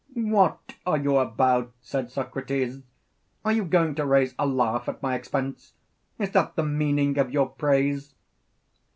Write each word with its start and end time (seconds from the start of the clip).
What 0.15 0.77
are 0.83 0.97
you 0.97 1.17
about? 1.17 1.73
said 1.79 2.09
Socrates; 2.09 2.81
are 3.45 3.51
you 3.51 3.63
going 3.63 3.93
to 3.93 4.05
raise 4.07 4.33
a 4.39 4.47
laugh 4.47 4.89
at 4.89 5.03
my 5.03 5.13
expense? 5.13 5.73
Is 6.17 6.31
that 6.31 6.55
the 6.55 6.63
meaning 6.63 7.19
of 7.19 7.29
your 7.31 7.49
praise? 7.49 8.15